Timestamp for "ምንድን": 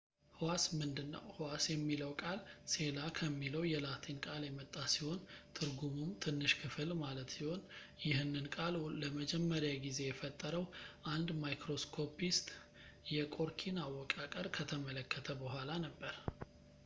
0.77-1.09